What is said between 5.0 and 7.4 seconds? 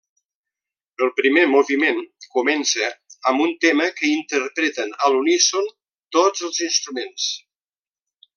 a l'uníson tots els instruments.